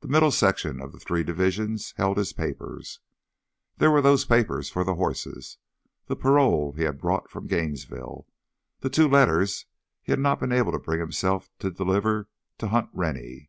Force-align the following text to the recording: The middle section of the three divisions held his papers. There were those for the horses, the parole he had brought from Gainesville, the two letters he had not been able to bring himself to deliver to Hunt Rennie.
The 0.00 0.08
middle 0.08 0.30
section 0.30 0.78
of 0.78 0.92
the 0.92 1.00
three 1.00 1.22
divisions 1.24 1.94
held 1.96 2.18
his 2.18 2.34
papers. 2.34 3.00
There 3.78 3.90
were 3.90 4.02
those 4.02 4.22
for 4.22 4.84
the 4.84 4.96
horses, 4.96 5.56
the 6.04 6.14
parole 6.16 6.72
he 6.72 6.82
had 6.82 6.98
brought 7.00 7.30
from 7.30 7.46
Gainesville, 7.46 8.26
the 8.80 8.90
two 8.90 9.08
letters 9.08 9.64
he 10.02 10.12
had 10.12 10.20
not 10.20 10.38
been 10.38 10.52
able 10.52 10.72
to 10.72 10.78
bring 10.78 11.00
himself 11.00 11.50
to 11.60 11.70
deliver 11.70 12.28
to 12.58 12.68
Hunt 12.68 12.90
Rennie. 12.92 13.48